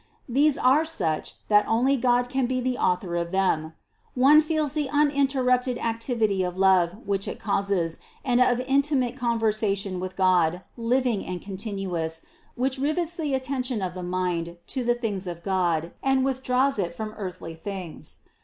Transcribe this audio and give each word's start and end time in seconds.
These 0.27 0.57
are 0.57 0.83
such, 0.83 1.35
that 1.47 1.67
only 1.67 1.95
God 1.95 2.27
can 2.27 2.47
be 2.47 2.59
the 2.59 2.75
Author 2.75 3.15
of 3.17 3.29
them. 3.31 3.73
One 4.15 4.41
feels 4.41 4.73
the 4.73 4.89
un 4.89 5.11
interrupted 5.11 5.77
activity 5.77 6.41
of 6.41 6.57
love 6.57 7.05
which 7.05 7.27
it 7.27 7.37
causes, 7.37 7.99
and 8.25 8.41
of 8.41 8.57
inti 8.65 8.97
mate 8.97 9.15
conversation 9.15 9.99
with 9.99 10.15
God, 10.15 10.63
living 10.75 11.23
and 11.23 11.39
continuous, 11.39 12.23
which 12.55 12.79
rivets 12.79 13.15
the 13.15 13.35
attention 13.35 13.83
of 13.83 13.93
the 13.93 14.01
mind 14.01 14.57
to 14.73 14.83
the 14.83 14.95
things 14.95 15.27
of 15.27 15.43
God 15.43 15.91
and 16.01 16.25
withdraws 16.25 16.79
it 16.79 16.95
from 16.95 17.13
earthly 17.15 17.53
things. 17.53 18.21